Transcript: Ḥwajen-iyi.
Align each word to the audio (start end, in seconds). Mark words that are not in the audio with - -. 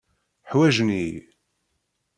Ḥwajen-iyi. 0.49 1.19